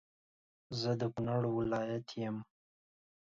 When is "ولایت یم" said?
1.59-2.37